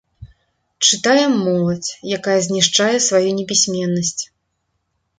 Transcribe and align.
Чытае 0.87 1.25
моладзь, 1.33 1.91
якая 2.17 2.39
знішчае 2.49 2.91
сваю 3.11 3.25
непісьменнасць. 3.41 4.19